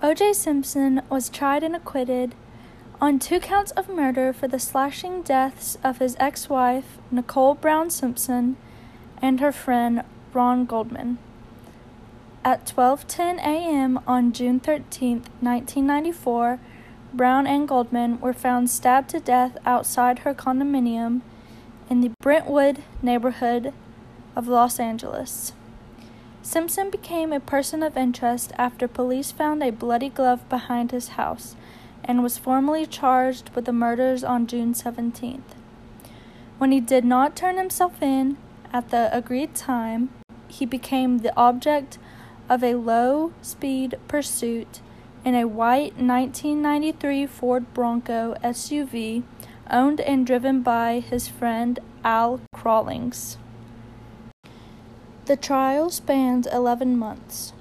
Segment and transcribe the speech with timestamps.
[0.00, 0.34] O.J.
[0.34, 2.36] Simpson was tried and acquitted
[3.00, 7.90] on two counts of murder for the slashing deaths of his ex wife, Nicole Brown
[7.90, 8.56] Simpson,
[9.20, 11.18] and her friend, Ron Goldman.
[12.44, 13.98] At 12:10 a.m.
[14.06, 16.60] on June 13, 1994,
[17.12, 21.22] Brown and Goldman were found stabbed to death outside her condominium
[21.90, 23.72] in the Brentwood neighborhood
[24.36, 25.54] of Los Angeles.
[26.48, 31.54] Simpson became a person of interest after police found a bloody glove behind his house
[32.02, 35.52] and was formally charged with the murders on June 17th.
[36.56, 38.38] When he did not turn himself in
[38.72, 40.08] at the agreed time,
[40.48, 41.98] he became the object
[42.48, 44.80] of a low speed pursuit
[45.26, 49.22] in a white 1993 Ford Bronco SUV
[49.70, 53.36] owned and driven by his friend Al Cowlings.
[55.28, 57.52] The trial spanned 11 months.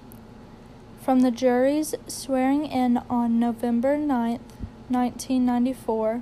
[1.01, 4.39] From the jury's swearing in on November 9,
[4.87, 6.21] 1994,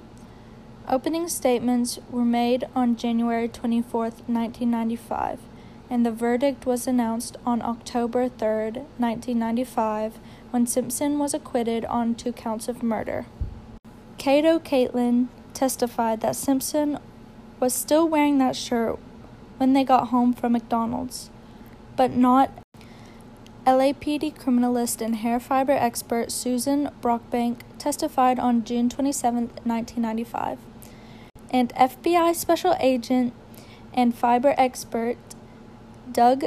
[0.89, 5.39] opening statements were made on January 24, 1995,
[5.87, 10.17] and the verdict was announced on October 3, 1995,
[10.49, 13.27] when Simpson was acquitted on two counts of murder.
[14.17, 16.97] Kato Kaelin testified that Simpson
[17.59, 18.97] was still wearing that shirt
[19.57, 21.29] when they got home from McDonald's
[21.95, 22.51] but not
[23.65, 30.59] LAPD criminalist and hair fiber expert Susan Brockbank testified on June 27, 1995.
[31.49, 33.33] And FBI special agent
[33.93, 35.17] and fiber expert
[36.11, 36.43] Doug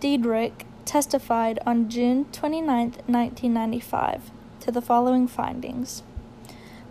[0.00, 2.66] Deedrick testified on June 29,
[3.06, 6.02] 1995, to the following findings.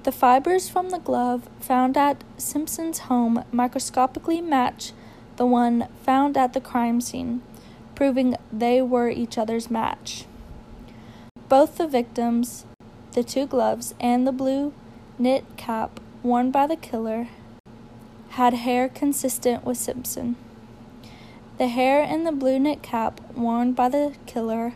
[0.03, 4.91] The fibers from the glove found at Simpson's home microscopically match
[5.37, 7.41] the one found at the crime scene
[7.95, 10.25] proving they were each other's match.
[11.47, 12.65] Both the victims,
[13.13, 14.73] the two gloves, and the blue
[15.17, 17.29] knit cap worn by the killer
[18.29, 20.35] had hair consistent with Simpson.
[21.57, 24.73] The hair in the blue knit cap worn by the killer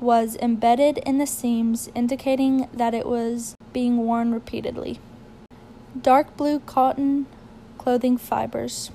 [0.00, 4.98] was embedded in the seams, indicating that it was being worn repeatedly.
[6.00, 7.26] Dark blue cotton
[7.78, 8.90] clothing fibers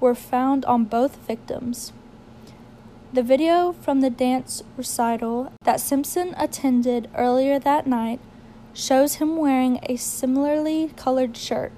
[0.00, 1.92] were found on both victims.
[3.14, 8.18] The video from the dance recital that Simpson attended earlier that night
[8.72, 11.70] shows him wearing a similarly colored shirt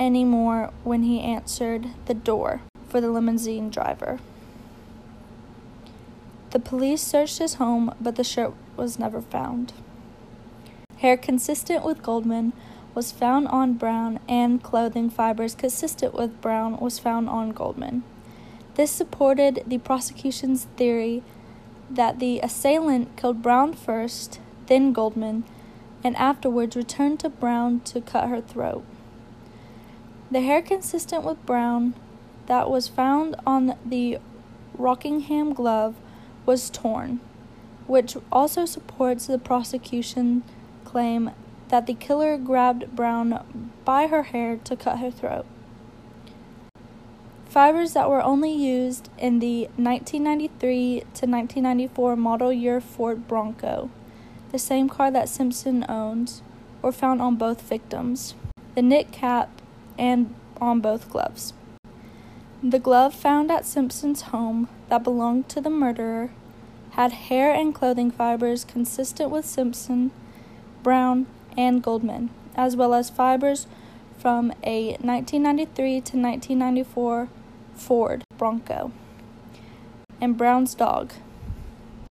[0.00, 4.18] anymore when he answered the door for the limousine driver.
[6.50, 9.72] The police searched his home, but the shirt was never found.
[10.96, 12.54] Hair consistent with Goldman
[12.92, 18.02] was found on Brown, and clothing fibers consistent with Brown was found on Goldman.
[18.80, 21.22] This supported the prosecution's theory
[21.90, 25.44] that the assailant killed Brown first, then Goldman,
[26.02, 28.82] and afterwards returned to Brown to cut her throat.
[30.30, 31.92] The hair consistent with Brown
[32.46, 34.18] that was found on the
[34.78, 35.96] Rockingham glove
[36.46, 37.20] was torn,
[37.86, 40.42] which also supports the prosecution
[40.86, 41.32] claim
[41.68, 45.44] that the killer grabbed Brown by her hair to cut her throat.
[47.50, 53.90] Fibers that were only used in the 1993 to 1994 model year Ford Bronco,
[54.52, 56.42] the same car that Simpson owns,
[56.80, 58.36] were found on both victims,
[58.76, 59.50] the knit cap,
[59.98, 61.52] and on both gloves.
[62.62, 66.30] The glove found at Simpson's home that belonged to the murderer
[66.90, 70.12] had hair and clothing fibers consistent with Simpson,
[70.84, 73.66] Brown, and Goldman, as well as fibers
[74.16, 77.28] from a 1993 to 1994
[77.80, 78.92] Ford Bronco,
[80.20, 81.14] and Brown's dog,